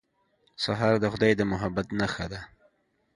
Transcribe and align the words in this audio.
سهار 0.63 0.93
د 0.99 1.05
خدای 1.13 1.31
د 1.37 1.41
محبت 1.51 1.87
نښه 1.99 2.25
ده. 2.31 2.41